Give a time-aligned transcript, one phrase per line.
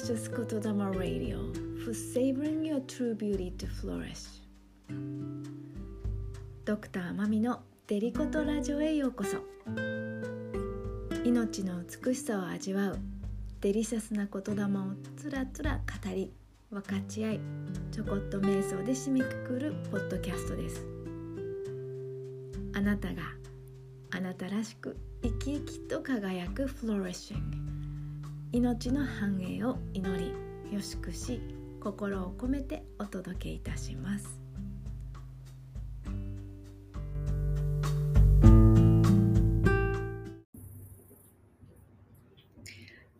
[0.00, 1.52] Precious Kotodama Radio
[1.84, 4.40] for savoring your true beauty to flourish.
[6.64, 9.36] ドクターマミのデリコトラジオへようこそ
[11.22, 12.98] 命の美しさを味わう
[13.60, 14.68] デリシャスな言霊を
[15.18, 16.32] つらつら語り
[16.70, 17.40] 分かち合い
[17.92, 20.86] ちょこっと瞑想で締めくくるポッドキャストです
[22.74, 23.20] あなたが
[24.12, 27.69] あなたらしく生き生きと輝くフローレッシング
[28.52, 30.34] 命の繁栄を祈り
[30.74, 31.40] よしくし
[31.80, 34.40] 心を込めてお届けいたします。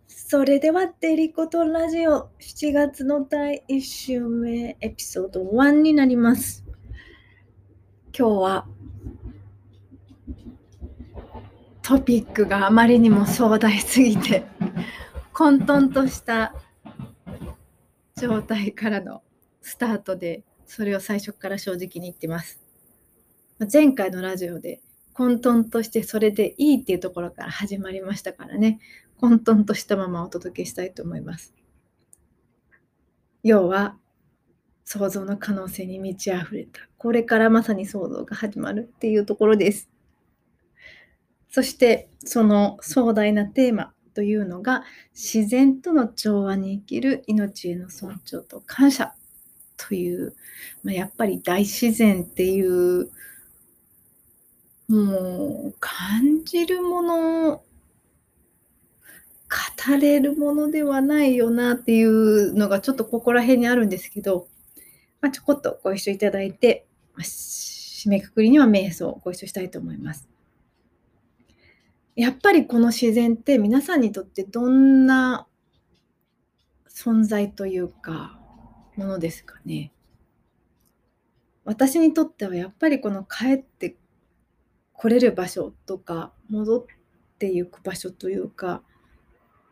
[0.09, 6.65] それではデリコとラジオ7月の第1週目エピソード1になります。
[8.17, 8.67] 今日は
[11.83, 14.45] トピックがあまりにも壮大すぎて
[15.41, 16.55] 混沌とした
[18.15, 19.23] 状態からの
[19.63, 22.61] スタートでそれを最初から正直に言ってます。
[23.73, 24.83] 前回のラジオで
[25.15, 28.81] 混沌としてそれでいいっていうところから始まりましたからね。
[29.17, 31.55] 混沌としたままお届けしたいと思います。
[33.43, 33.97] 要は
[34.85, 36.83] 想像の可能性に満ち溢れた。
[36.99, 39.89] これからまさに想像が始まるっていうところです。
[41.49, 43.95] そしてその壮大なテーマ。
[44.15, 49.15] というのが自然との調和に生きる命への尊重と感謝
[49.77, 50.35] という、
[50.83, 53.11] まあ、やっぱり大自然っていう
[54.89, 57.63] もう感じるもの
[59.51, 64.47] 語れるものではないよなっていうのがちょっとここら辺にあるんですけど、
[65.21, 66.87] まあ、ちょこっとご一緒いただいて、
[67.19, 70.30] 締めくくりには瞑想をご一緒したいと思います。
[72.21, 75.47] やっぱりこの自然って皆さんにとってどんな
[76.87, 78.39] 存在というか
[78.95, 79.91] ものですかね。
[81.65, 83.97] 私にとってはやっぱりこの帰って
[84.93, 86.85] 来れる場所とか戻っ
[87.39, 88.83] ていく場所というか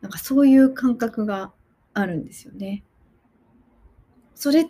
[0.01, 1.53] なんかそういう感覚が
[1.93, 2.83] あるんですよね。
[4.33, 4.65] それっ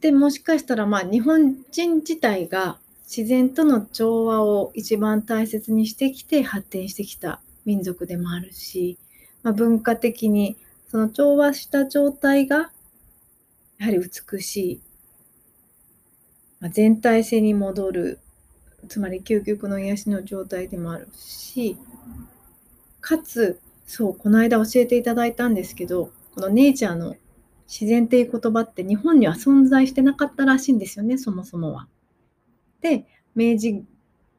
[0.00, 8.98] てもしかしたらまあ日本人自体が自然との調和を一番大切にしてきて発展してきた民族でもあるし、
[9.42, 10.56] まあ、文化的に
[10.90, 12.70] その調和した状態が
[13.78, 14.80] やはり美しい、
[16.60, 18.18] まあ、全体性に戻る
[18.88, 21.76] つまり究極の癒しの状態でもあるし
[23.00, 27.16] かつそうこの間教えていただいたんですけどこのネイチャーの
[27.68, 31.88] 自然っていう言葉って日本には存在してなかったらしいんですよねそもそもは。
[32.82, 33.84] で明治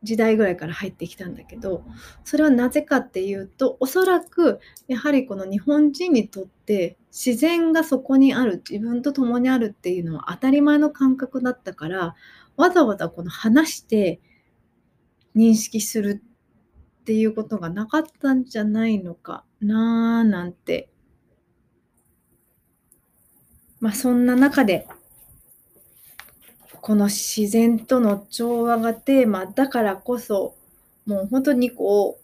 [0.04, 1.84] 時代ぐらいから入ってきたんだけど
[2.26, 12.16] それはなぜかっていうとおそらくやはりこの日本人にとって自然がそこにある自分と共にあるっていうのは当たり前の感覚だったから
[12.58, 14.20] わざわざこの話して
[15.36, 16.22] 認識する
[17.02, 20.90] っていうことがなかったんじゃないのかなーなんて。
[23.80, 24.88] まあそんな中で
[26.84, 30.54] この自然との調和がテーマだからこそ
[31.06, 32.24] もう本当にこう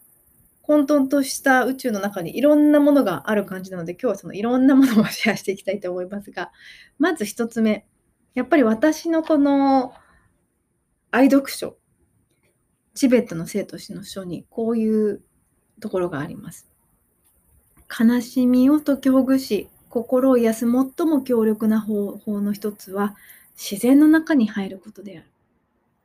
[0.63, 6.51] 混沌とした宇宙の中にいろんなものがある感じなので今日はそのいろんなものをシェアしていきたいと思いますが
[6.97, 7.87] まず1つ目
[8.33, 9.93] やっぱり私のこの
[11.09, 11.77] 愛読書
[12.95, 15.21] チベットの生と死の書にこういう
[15.79, 16.69] ところがあります。
[17.97, 20.69] 悲しみを解きほぐし心を癒す最
[21.07, 23.15] も強力な方法の一つは
[23.59, 25.27] 自然の中に入ることである。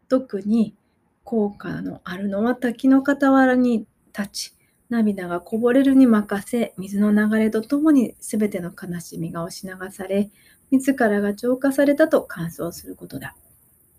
[0.09, 0.75] 特に
[1.23, 4.55] 効果のあるのは滝の傍らに立ち、
[4.91, 10.31] 涙がこぼれるに任せ、水の流れとともに全ての悲しみが押し流され、
[10.73, 13.37] 自らが浄化されたと感想することだ。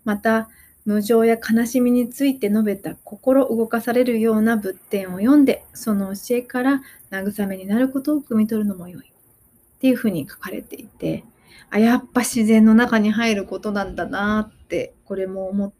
[0.04, 0.50] また、
[0.84, 9.06] 無常や悲しみについて述べた心動かされるような仏典を読んで、その教えから慰めになることを汲み取るのも良い。
[9.08, 11.24] っていうふうに書かれていて、
[11.70, 15.72] あやっぱ自然の中に入ることなんだなってこれも思っ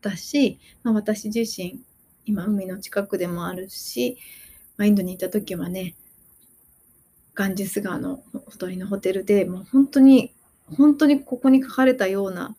[0.00, 1.80] たし、まあ、私自身
[2.24, 4.18] 今海の近くでもあるし、
[4.76, 5.94] まあ、インドに行った時はね
[7.34, 10.32] ガンジス川のほとりのホテルでもう本当に
[10.76, 12.56] 本当にここに書かれたような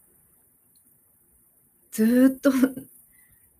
[1.92, 2.51] ずっと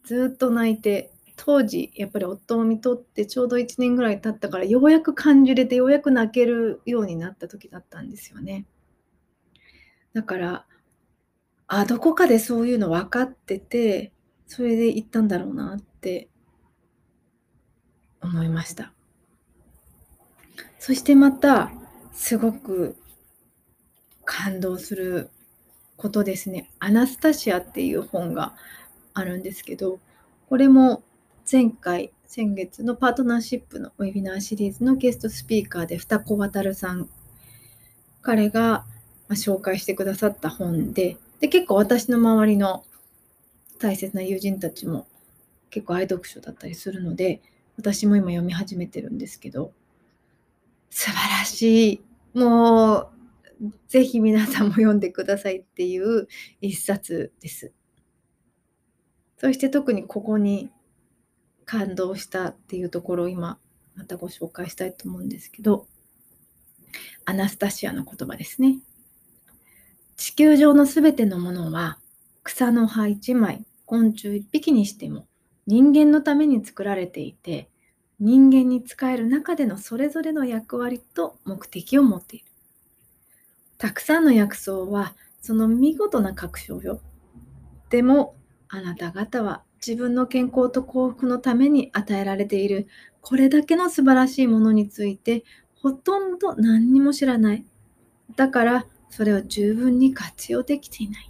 [0.04, 8.66] ずっと泣いて当時やっぱり夫を見とってちょうど1年ぐらい経ったからようやく感じれてようやく泣けるようになった時だったんですよね。
[10.18, 10.66] だから、
[11.68, 14.12] あ、どこかでそういうの分かってて、
[14.48, 16.28] それで行ったんだろうなって
[18.20, 18.92] 思いました。
[20.80, 21.72] そしてまた、
[22.14, 22.98] すごく
[24.26, 25.30] 感動する
[25.98, 26.72] ことですね。
[26.80, 28.56] アナスタシアっていう本が
[29.14, 30.00] あるんですけど、
[30.50, 31.04] これも
[31.50, 37.08] 前回、先月のパートナーシップのウェビナーシリーズのゲストスピーカーで二子渡さん、
[38.24, 38.84] 彼が
[39.36, 42.84] 紹介してくださった本で、で結構私の周りの
[43.80, 45.08] 大切な友人たちも
[45.70, 47.42] 結構愛読書だったりするので、
[47.78, 49.72] 私も今読み始めてるんですけど、
[50.90, 52.02] 素晴らしい。
[52.34, 53.10] もう、
[53.88, 56.28] ぜひ皆さんも読んでくださいっていう
[56.62, 57.72] 一冊です。
[59.38, 60.72] そして特にここに
[61.66, 63.60] 感動したっていうところを今
[63.96, 65.88] またご紹介したいと思うんですけど、
[67.26, 68.78] アナスタシアの言葉ですね。
[70.18, 72.00] 地球上のすべてのものは
[72.44, 75.28] 草の葉一枚、昆虫一匹にしても
[75.68, 77.70] 人間のために作られていて、
[78.20, 82.46] 人間に使える中でのそれぞれの役割と目的を持っている。
[83.78, 87.00] たくさんの薬草はその見事な確証よ。
[87.92, 88.36] でも
[88.70, 92.88] あなた方は自分の健康と幸福のために与えられている
[93.22, 95.44] これだけの素晴らしいものについて
[95.76, 97.66] ほとんど何にも知らない。
[98.36, 101.30] だからそれを十分に活用できていない。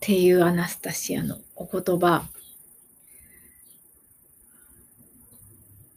[0.00, 2.28] ていうアナスタシアのお言葉。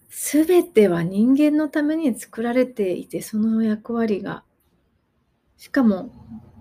[0.10, 4.44] すべては人間のために作られていて、その役割が、
[5.58, 6.12] しかも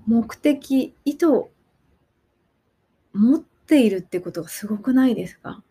[0.06, 1.50] 目的、意図を
[3.12, 5.62] 持っているってことがすごくないですか？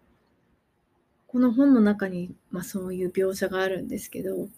[1.28, 4.50] この本の中に、まあ、そういう描写があるんですけど、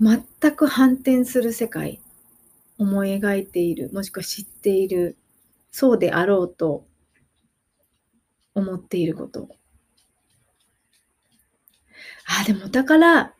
[0.00, 0.22] 全
[0.54, 2.00] く反転する世界、
[2.78, 5.16] 思い描いている、もしくは知っている、
[5.72, 6.86] そうであろうと
[8.54, 9.48] 思っていること。
[12.40, 13.34] あ、でもだから、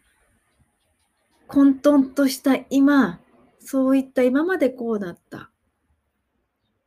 [1.47, 3.21] 混沌とした今、
[3.61, 5.51] そういった今までこうだった。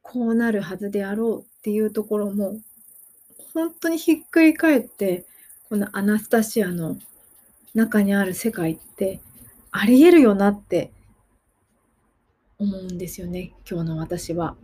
[0.01, 2.59] こうなるはずであろうっていうところも、
[3.53, 5.25] 本当にひっくり返って、
[5.69, 6.97] このアナスタシアの
[7.73, 9.21] 中にある世界って
[9.71, 10.91] ありえるよなって。
[12.61, 14.55] 思うんですよね、今日の私は。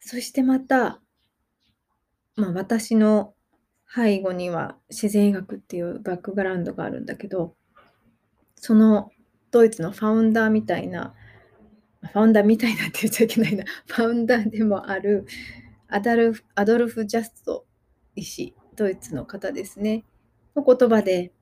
[0.00, 1.02] そしてまた、
[2.36, 3.34] まあ、私の
[3.94, 7.54] 背後には自然医学っていうバックグラウンドがあるんだけど、
[8.54, 9.10] その
[9.50, 11.14] ドイツのファウンダーみたいな、
[12.12, 15.26] ファウンダーみたいなって言っちゃいけないな、 ファウンダーでもある
[15.88, 17.66] アダルアドルフ・ジャスト
[18.14, 20.04] 医師、ドイツの方ですね、
[20.54, 21.32] の言葉で、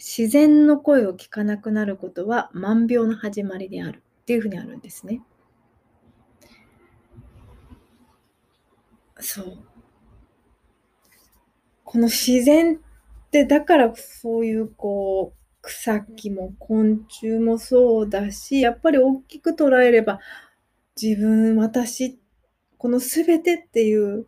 [0.00, 5.20] 自然の声を聞かなくなることは万病の始まりであるっていうふうにあるんですね。
[9.18, 9.58] そう。
[11.84, 12.78] この自然っ
[13.30, 20.20] てだからそういうこう草木も昆虫もそうだしやっぱり大きく捉えれば
[21.00, 22.18] 自分私
[22.78, 24.26] この全てっていう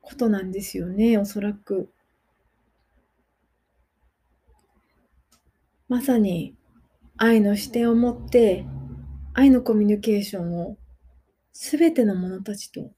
[0.00, 1.90] ことなんですよねおそらく。
[5.88, 6.56] まさに
[7.16, 8.64] 愛の視点を持って
[9.34, 10.76] 愛のコミュニケーションを
[11.52, 12.90] すべての者たちと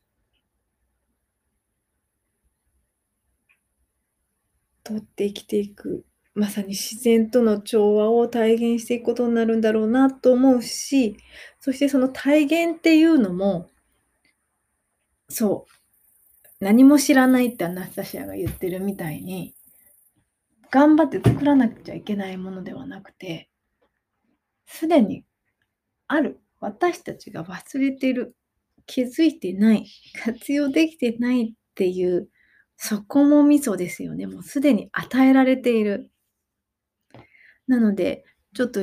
[4.84, 11.16] 取って生きていくまさに自然との調和を体現していくことになるんだろうなと思うし
[11.60, 13.68] そしてその体現っていうのも
[15.28, 19.54] そう何も知らないってアナスタシアが言ってるみたいに
[20.70, 23.50] 頑張って作らなくちゃいけないものではなくて、
[24.66, 25.24] すでに
[26.06, 26.40] ある。
[26.60, 28.34] 私たちが忘れてる。
[28.86, 29.86] 気づいてない。
[30.24, 32.28] 活用できてないっていう、
[32.76, 34.26] そこもミソですよね。
[34.26, 36.10] もうすでに与えられている。
[37.66, 38.80] なので、ちょっと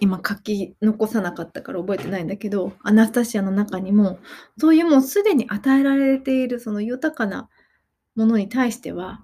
[0.00, 4.18] 今書き残さなかったから覚えてないんだけど、アナスタシアの中にも、
[4.58, 7.48] そういうもうすでに与えられているその豊かな
[8.14, 9.22] ものに対しては、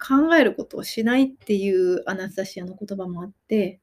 [0.00, 3.80] 考えることをしないっていうアナスタシアの言葉もあって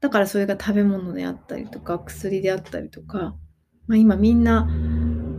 [0.00, 3.36] だからそれが食べ物であったりとか薬であったりとか、
[3.86, 4.68] まあ、今みんな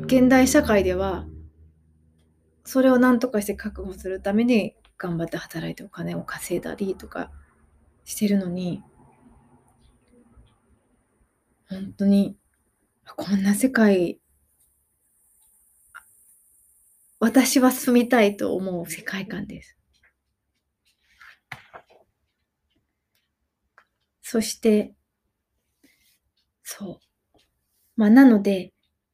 [0.05, 1.25] 現代社会では
[2.63, 7.29] それを何とかして確保するために頑張って働いてお金を稼いだりとか
[8.05, 8.81] してるのに
[11.69, 12.37] 本当に
[13.17, 14.21] こんな世界
[17.23, 19.77] 私は住みたいと思う世界観です。
[24.21, 24.93] そして、
[26.63, 27.39] そう。
[27.95, 28.73] まあ、なので、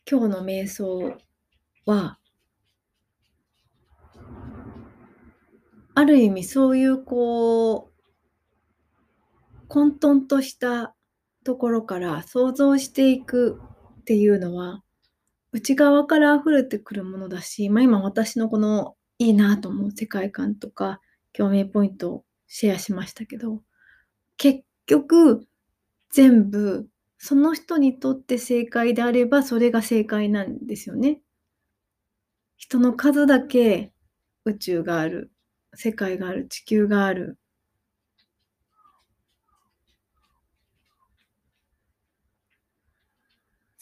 [0.10, 1.18] 今日の瞑想
[1.86, 2.18] は、
[5.94, 7.92] ある意味そういうこ
[9.56, 10.96] う混沌とした
[11.44, 13.62] ところから想像していく
[14.00, 14.82] っていうのは
[15.52, 21.02] 内側から溢れてくるものだし、まあ、今私のこのいいなと思う世界観とか
[21.34, 23.62] 共鳴ポイントをシェアしましたけど
[24.38, 25.48] 結局
[26.12, 26.88] 全部
[27.18, 31.22] その人にとって正解であればそれが正解なんですよね。
[32.58, 33.92] 人の数だけ
[34.46, 35.32] 宇宙がある
[35.74, 37.39] 世界がある地球がある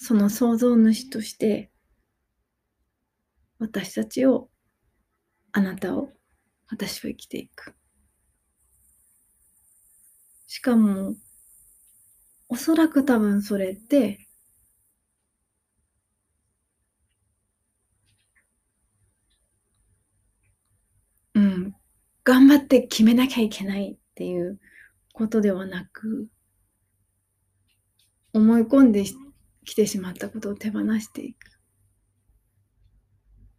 [0.08, 1.70] その創造主として
[3.60, 4.50] 私たちを
[5.52, 6.14] あなたを
[6.70, 7.76] 私は生きていく。
[10.48, 11.18] しかも
[12.48, 14.26] おそらく多分それって
[21.36, 21.76] うん
[22.24, 24.58] 頑張って決めなきゃいけないっていう
[25.12, 26.30] ことではなく
[28.32, 29.04] 思い込んで
[29.68, 31.60] きてしまったことを手放していく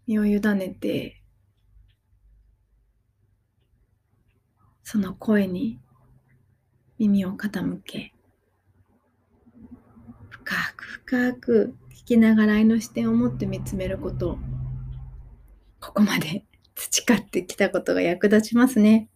[0.06, 1.22] 身を委ねて
[4.82, 5.78] その声に
[6.98, 8.14] 耳を傾け
[10.30, 14.38] 深く深く聞きながら愛の視点を持って見つめること
[15.78, 19.10] ここまで 培ってきたことが役立ちますね。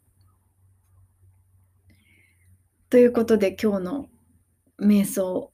[2.91, 4.11] ということで今日の
[4.79, 5.52] 瞑想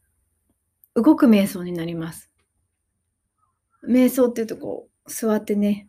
[1.00, 2.30] 動く瞑想になります。
[3.88, 5.86] 瞑想っていうとこう座ってね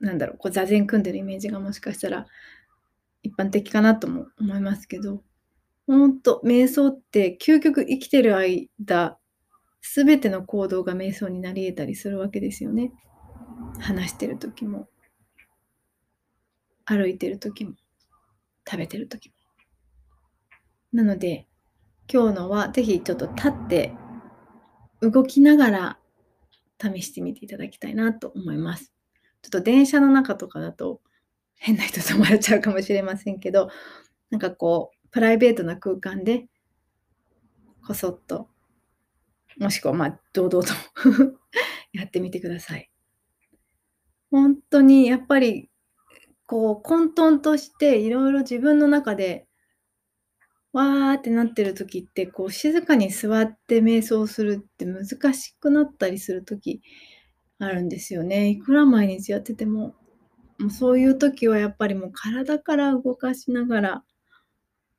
[0.00, 2.26] なんだろうこう座禅組んでるイメージがもしかしたら
[3.22, 5.22] 一般的かなとも思いますけど
[5.86, 9.18] 本当瞑想って究極生きてる間
[9.80, 12.92] 全ての行動が瞑想になり得たりするわけですよね。
[13.80, 14.88] 話してる時も
[16.84, 17.74] 歩いてる時も
[18.68, 19.34] 食べてる時も。
[20.92, 21.47] なので
[22.12, 23.94] 今日のはぜひちょっと立って
[25.00, 25.98] 動きながら
[26.80, 28.92] 試してみていただきたいなと思います。
[29.42, 31.00] ちょっと電車の中とかだと
[31.54, 33.68] 変な人と思われちゃうかもしれませんけど
[34.30, 36.46] なんかこうプライベートな空間で、
[37.86, 38.48] こそっと、
[39.58, 40.72] もしくはまあ、堂々と
[41.92, 42.90] やってみてください。
[44.30, 45.70] 本当にやっぱり、
[46.46, 49.47] こう、混沌としていろいろ自分の中で、
[50.72, 56.82] わーってなってる時って、こう、静かに座って瞑想するって難しくなったりする時
[57.58, 58.48] あるんですよね。
[58.48, 59.94] いくら毎日やってても、
[60.58, 64.04] もうそういう時はやっぱりもう体から動かしながら、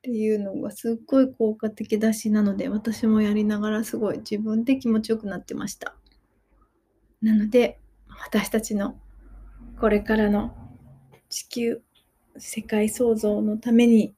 [0.00, 5.94] っていうのがすっごい効果的だしなので私もやりながらすごい自分で気持ちよくなってました
[7.20, 8.98] なので私たちの
[9.78, 10.56] これからの
[11.28, 11.82] 地球
[12.38, 14.14] 世界創造のために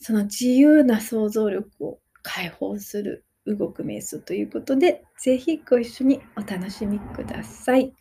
[0.00, 7.92] その自由な想像力を解放する動く瞑想ということで是非ご一緒にお楽しみください。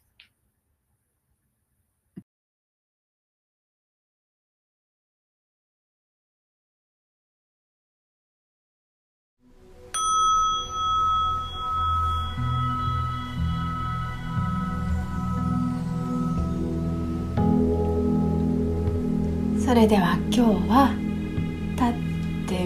[19.65, 20.98] それでは今日は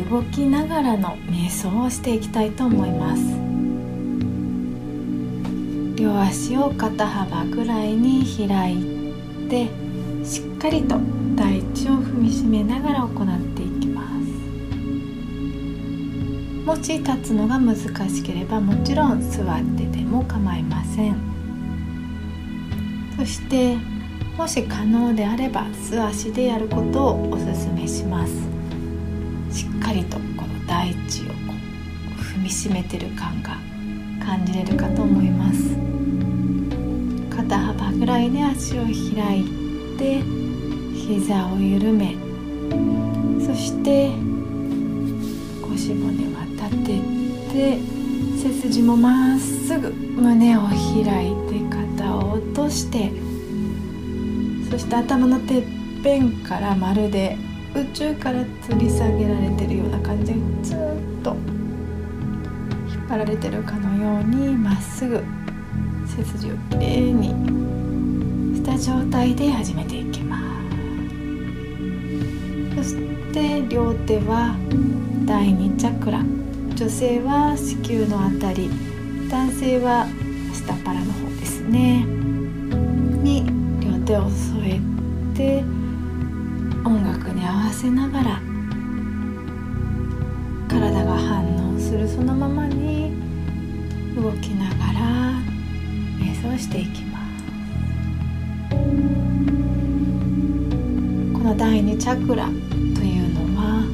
[0.09, 3.21] 動きながらの瞑想をしていきたいと思います。
[5.95, 9.13] 両足を肩幅ぐらいに開い
[9.49, 9.67] て
[10.23, 10.97] しっかりと
[11.35, 14.13] 大地を踏みしめながら行っていきます。
[16.65, 21.15] もし立つのが難しければもちろん座ってても構いません。
[23.17, 23.77] そして
[24.37, 28.33] もし可能であれば素足でやることをおすすめします。
[29.53, 31.33] しっかりとこの大地をこ
[32.17, 33.57] う踏みしめてる感が
[34.25, 35.93] 感じれるかと思います。
[37.29, 40.21] 肩幅ぐらいで足を開いて
[40.95, 42.15] 膝を緩め
[43.45, 44.11] そして
[45.61, 46.99] 腰骨は立て
[47.51, 47.79] て
[48.41, 53.11] 背筋もまっすぐ胸を開いて肩を落として
[54.69, 55.63] そして頭のてっ
[56.03, 57.37] ぺんからまるで
[57.75, 60.77] 宇宙から吊り下げられてるような感じでずっ
[61.23, 61.35] と
[62.87, 65.23] 引っ張られてるかのようにまっすぐ
[66.05, 67.29] 背筋をきれいに
[68.55, 70.43] した状態で始めていきます
[72.75, 74.55] そして両手は
[75.25, 76.19] 第2チャクラ
[76.75, 78.69] 女性は子宮のあたり
[79.29, 80.05] 男性は
[80.53, 83.45] 下腹の方ですねに
[83.79, 84.79] 両手を添え
[85.35, 85.82] て
[86.85, 88.41] 音楽に合わせながら
[90.67, 93.13] 体が反応するそのままに
[94.15, 94.99] 動きながら
[96.19, 97.43] 瞑想していきます。
[101.33, 103.85] この第二チャクラというのは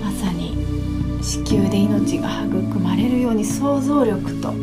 [0.00, 0.56] まさに
[1.22, 4.54] 子宮で命が育まれるように想像力とそ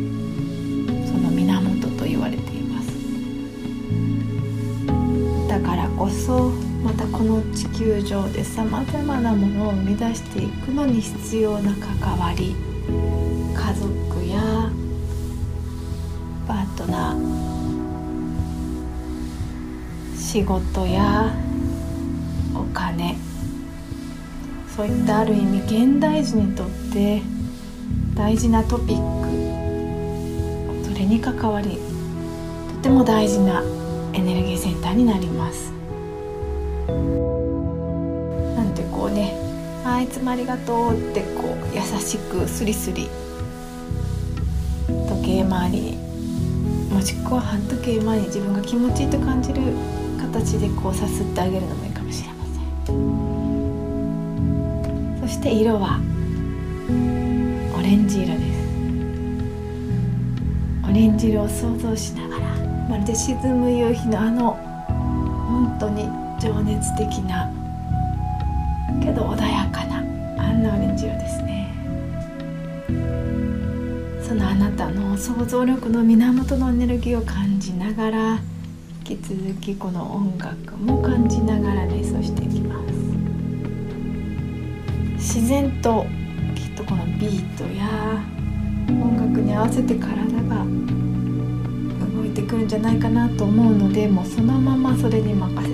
[1.18, 2.88] の源と言われています。
[5.48, 6.52] だからこそ
[6.82, 12.56] またこの地球上でさまざまなものを生み出していくのに必要な関わり。
[13.54, 14.70] 家族や
[16.48, 17.40] パートナー
[20.16, 21.32] 仕事や
[22.54, 23.16] お金。
[24.74, 27.20] そういったある意味現代人にとって
[28.14, 29.28] 大事なトピック。
[30.88, 31.78] それに関わり
[32.76, 33.62] とても大事な
[34.14, 35.69] エネルギーセンターになります。
[38.56, 39.34] なんでこうね
[39.84, 43.08] 「あいつもありがとう」ってこう優しくスリスリ
[45.08, 45.98] 時計回りに
[46.92, 49.60] もしくは半時計回りに自分が気持ちいいと感じる
[50.20, 52.44] 形でこうさすってあげるのもいいかもしれま
[52.86, 52.96] せん。
[55.20, 56.00] そして色は
[57.78, 58.60] オレンジ色です。
[60.88, 62.46] オレンジ色を想像しながら
[62.88, 64.58] まるで沈む夕日のあの
[65.48, 66.08] 本当に
[66.40, 67.52] 情熱的な
[69.02, 71.70] けど穏やかなあんなオレンジ色ですね。
[74.26, 78.38] そのあなたの想像力の源のエネルギーを感じながら
[79.06, 82.94] 引き続きこの音楽も感じながら瞑想していきます。
[85.16, 86.06] 自然と
[86.54, 88.18] きっとこのビートや
[88.88, 90.08] 音楽に合わせて体
[90.44, 90.64] が
[92.16, 95.69] 動いてくるんじゃないかなと思うのでもうそのままそれに任せ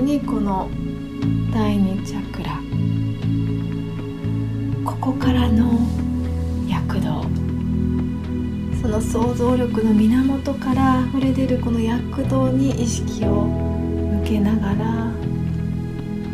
[0.00, 0.68] にこの
[1.52, 2.60] 第二チャクラ。
[4.84, 5.78] ここからの
[6.68, 7.24] 躍動。
[8.80, 15.12] その想像力の源から溢れ出るこの躍動に意識を向けながら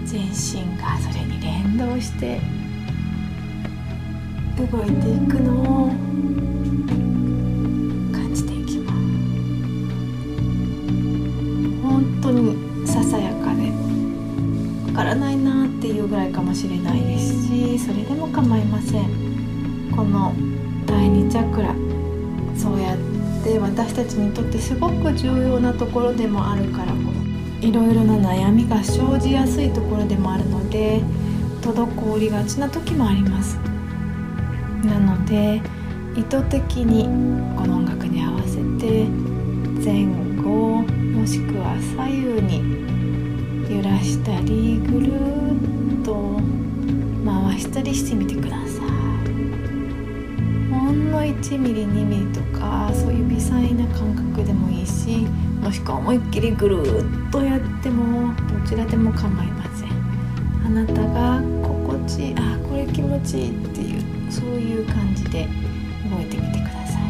[0.05, 2.41] 全身がそれに連動して
[4.57, 5.89] 動いていくのを
[8.13, 8.97] 感じていきます。
[11.83, 12.60] 本当に
[14.91, 19.91] からないなっていうぐらいかもしれないですしそれでも構いません。
[19.95, 20.35] この
[20.87, 21.75] 第二チャクラ。
[22.57, 22.99] そうやっ
[23.43, 26.93] て私たちにとってすごく重要なところでもあるから
[27.61, 31.01] いろいろな悩みが生じやすいところでもあるので
[31.63, 33.59] 滞りがちな時もあります。
[34.85, 35.61] なので
[36.17, 37.05] 意図的に
[37.57, 39.07] この音楽に合わせて
[39.83, 40.07] 前
[40.43, 42.80] 後もしくは左右に
[43.71, 45.13] 揺らしたりぐる
[46.01, 46.41] っと
[47.25, 48.87] 回したりしてみてください。
[50.73, 55.25] ほんの1ミリ2ミリとかそういう微細な感覚でもいいし
[55.63, 59.91] もしくは思いっきりぐるっとやってもどちらでも構いません。
[60.67, 65.47] あなたが心地いいあこれ気持ちいいっていうそういう感じで
[66.11, 67.03] 動いてみてください。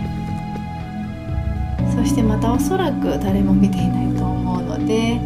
[1.97, 5.21] そしてまたおそらく誰も見ていないと思うので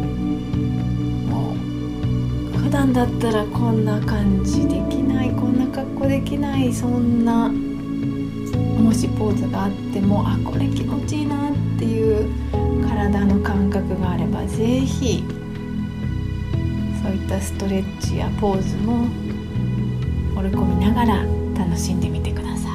[2.65, 12.27] 普段だったらこんな感じできないこんな格好できないそんなもしポーズがあってもあこれ気持ちいいなっていう
[12.83, 15.23] 体の感覚があれば是非
[17.03, 19.05] そういったストレッチやポーズも
[20.35, 21.23] 織り込みながら
[21.55, 22.67] 楽しんでみてくださ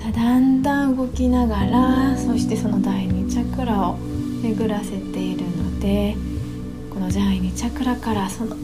[0.00, 5.61] いさだんだん動きながらそしてその第二チャクラを巡らせているの。
[5.82, 6.14] で
[6.90, 8.54] この第二チャクラからその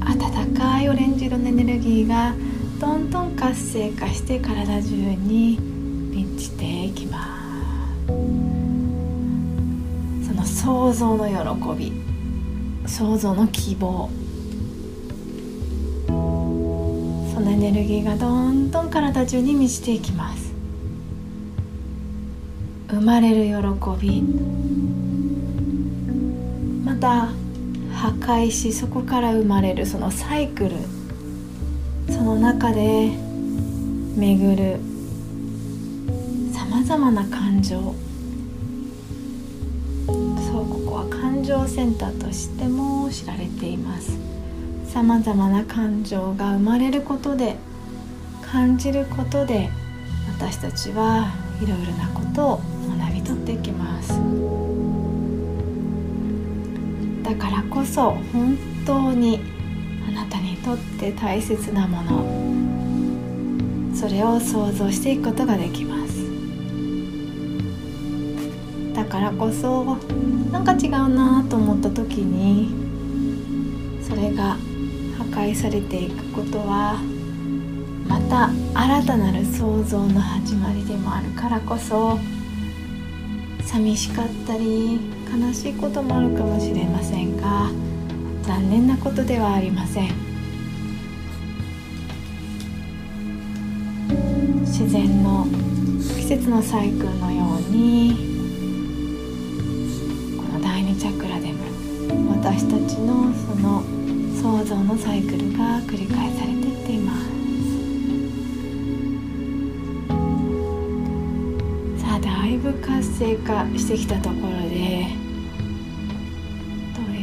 [0.00, 2.34] 温かいオレンジ色のエネルギーが
[2.78, 7.26] どんどん活性化して体中に満ちていきま
[8.06, 8.12] す。
[10.28, 11.34] その想像の喜
[11.76, 11.92] び
[12.86, 14.08] 想像の希望。
[16.06, 16.12] そ
[17.40, 20.52] のエネルギーがどんどん体中に満ちていきます。
[22.88, 23.56] 生まれる喜
[24.00, 24.22] び
[27.00, 27.28] た
[27.94, 30.76] 破壊しそこから生まれるそのサイクル
[32.08, 33.10] その中で
[34.16, 34.78] 巡る
[36.52, 37.94] さまざまな感情。
[40.06, 44.18] そうここは感情センターとしても知られています。
[44.86, 47.56] さまざまな感情が生まれることで
[48.42, 49.70] 感じることで
[50.36, 51.32] 私たちは
[51.62, 52.60] いろいろなことを
[52.98, 54.59] 学び取っていきます。
[57.30, 59.40] だからこそ本当に
[60.08, 63.94] あなたにとって大切なもの。
[63.94, 66.10] それを想像していくことができます。
[68.94, 69.96] だからこそ
[70.50, 72.74] なんか違うなと思った時に
[74.02, 74.56] それが
[75.16, 77.00] 破壊されていくことは
[78.08, 82.18] また新たなる創造の始まりでもあるからこそ
[83.62, 87.70] 寂しかったり悲しいこともあるかもしれませんが
[88.42, 90.10] 残念なことではありません。
[94.62, 95.46] 自然の
[96.16, 98.16] 季節のサイクルのように
[100.36, 101.58] この第二チャクラでも
[102.30, 103.82] 私たちのその
[104.40, 107.20] 創造のサイクルが繰り返されていっています。
[112.02, 115.19] さあだいぶ活性化してきたところで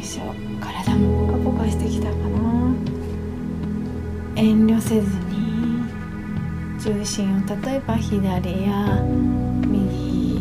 [0.07, 0.35] しょう。
[0.61, 2.73] 体もポカポカしてきたかな。
[4.35, 5.83] 遠慮せずに
[6.79, 9.01] 重心を例えば左や
[9.67, 10.37] 右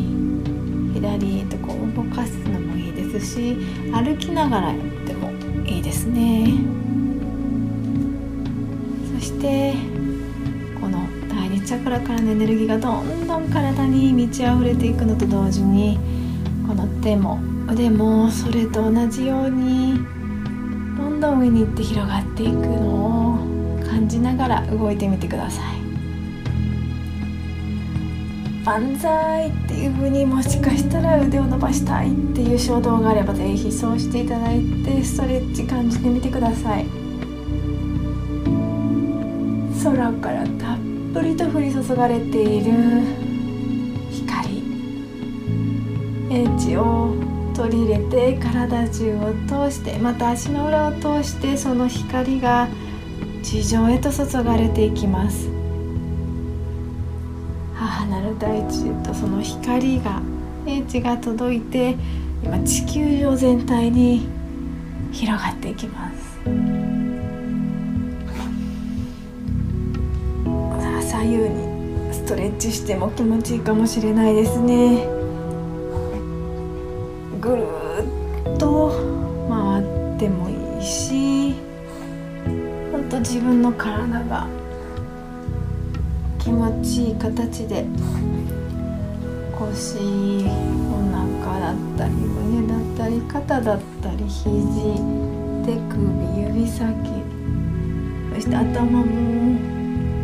[0.95, 3.57] 左とこう動かすのもいいですし
[3.93, 5.33] 歩きながらやっても
[5.65, 6.53] いいですね。
[9.19, 9.75] そして
[10.81, 15.99] この第二チャクラからのエネルギーがどんどん体に満ち溢れていくのと同時に
[16.69, 19.99] この手も腕もそれと同じように
[20.97, 25.77] どんどん上に行って広がっていくのを感じながら動いてみてください。
[28.65, 36.87] 万歳っていう風にもしかしたら腕を伸ばしたいっていう衝動があればぜひそうしていただいてストレッチ感じてみてください。
[39.85, 40.79] 空からたっ
[41.15, 42.73] ぷりと降り注がれている
[44.11, 44.63] 光。
[46.29, 47.26] 英知を
[47.57, 52.69] 取り入れて体中を通してまた足の裏を通してその光が
[53.43, 55.49] 地上へと注がれていきます。
[57.75, 60.21] 母なる大地とその光が
[60.67, 61.97] 英知が届いて
[62.45, 64.29] 今地球上全体に
[65.13, 66.17] 広がっていきます。
[71.09, 75.16] 左右にストレッチしても気持ちいいかもしれないですね。
[77.47, 78.91] ぐるっと
[79.49, 81.55] 回ってもいいし
[82.91, 84.49] 本当自分の体が
[86.41, 87.87] 気持ちいい形で
[89.57, 89.99] 腰
[90.91, 90.99] お
[91.45, 94.45] 腹だったり胸だったり肩だったり肘
[95.65, 96.97] 手首指先
[98.35, 99.05] そして頭も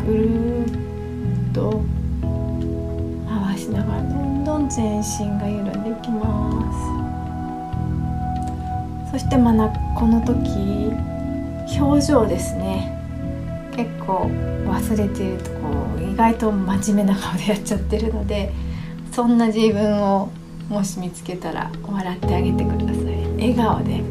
[0.05, 1.81] ぐるっと
[3.29, 6.92] 回しながらどんどん全身が緩んでいきます。
[9.13, 10.91] そしてまなこの時
[11.79, 12.99] 表情ですね。
[13.75, 14.23] 結構
[14.65, 18.51] 忘れてるとこう意外と真面目な顔でやっちゃってるので
[19.11, 20.31] そんな自分を
[20.67, 22.95] もし見つけたら笑ってあげてください。
[23.35, 24.01] 笑顔で。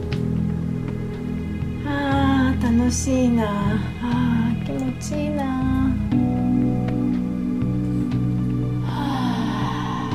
[1.85, 3.45] あー楽しいな。
[4.03, 5.45] あー気持ちいいな。
[8.85, 8.91] は
[9.33, 10.11] あ。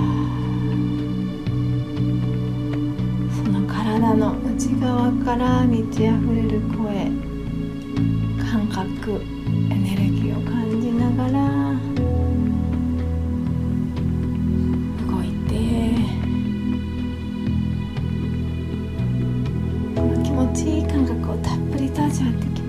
[3.36, 7.12] その体の内側から満ち溢れる声。
[8.44, 9.22] 感覚。
[9.70, 11.76] エネルギーを感じながら。
[15.06, 15.54] 動いて。
[20.24, 22.67] 気持ちいい感覚をたっぷりと味わってきます。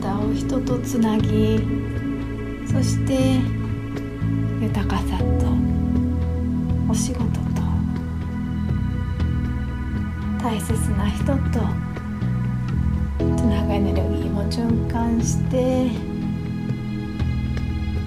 [0.00, 1.58] たを人とつなぎ
[2.66, 3.38] そして
[4.60, 5.24] 豊かさと
[6.90, 7.62] お仕事と
[10.42, 11.90] 大切な人と
[13.36, 15.90] つながエネルギーも循環して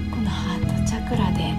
[0.09, 1.53] このハー桜で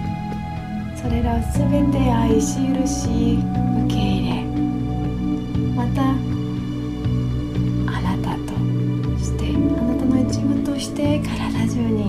[1.01, 3.39] それらを全て愛し許し
[3.85, 4.43] 受け入れ
[5.75, 6.24] また
[10.95, 12.05] して体中に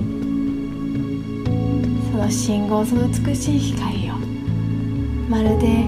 [2.13, 4.15] その信号その美しい光を
[5.29, 5.85] まるで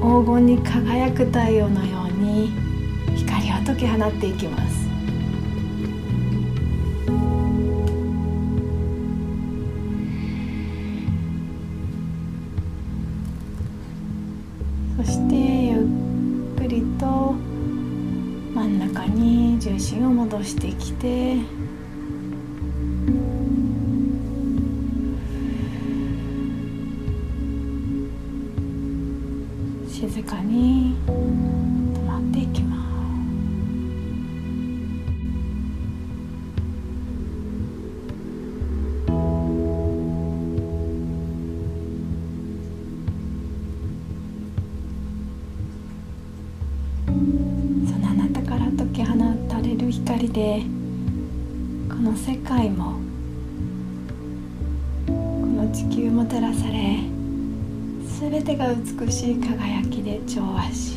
[0.00, 2.50] 黄金に輝く太陽のように
[3.16, 4.88] 光を解き放っていきます。
[14.96, 15.76] そしてゆ
[16.56, 17.34] っくりと
[18.54, 21.36] 真ん中に重心を戻してきて
[30.28, 32.78] 静かに止まっていきます。
[47.90, 49.14] そのあなたから解き放
[49.48, 50.62] たれる光で
[51.88, 52.98] この世界も
[55.06, 55.12] こ
[55.46, 56.98] の地球も照らされ
[58.20, 59.77] 全てが美しい輝き
[60.08, 60.87] で調和し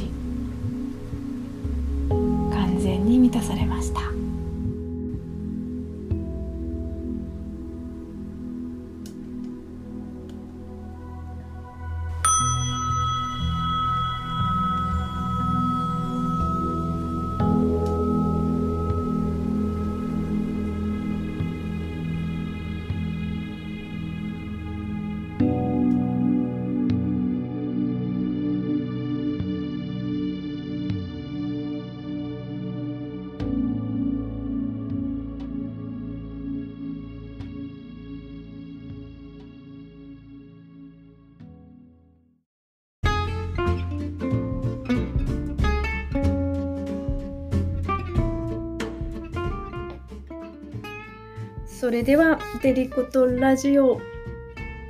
[51.82, 54.00] それではデリコとラジオ。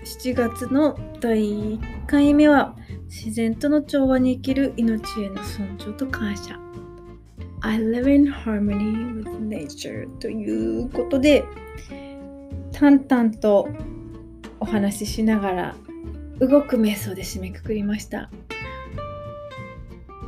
[0.03, 2.75] 7月の第1回目は
[3.05, 6.59] 自然との調和に生きる命への尊重と感謝。
[7.61, 11.45] I live in harmony with nature ということで
[12.73, 13.69] 淡々と
[14.59, 15.75] お話ししながら
[16.41, 18.29] 動く瞑想で締めくくりました。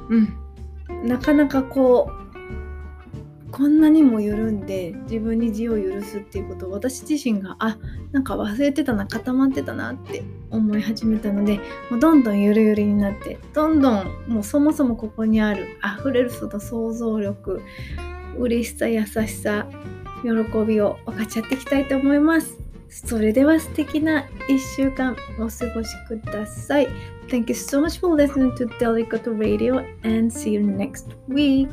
[0.10, 1.10] うん。
[1.10, 2.23] なかなかこう
[3.54, 7.78] こんなにも緩んで自分に自を許すっていうことを私自身があ
[8.12, 11.60] なんか忘れてたな固まってたなって思い始めたので
[11.92, 15.68] もうどんどんゆるゆるになってどんどんもうそもそもここにある
[16.00, 17.62] 溢れるその想像力
[18.40, 19.68] 嬉しさ優しさ
[20.24, 20.30] 喜
[20.66, 22.58] びを分かち合っていきたいと思います。
[22.90, 26.88] それでは素敵な1週間お過ごしください。
[27.28, 31.70] Thank you so much for listening to Delicato Radio and see you next week.